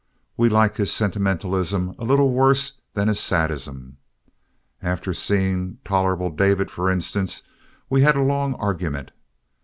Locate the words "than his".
2.95-3.19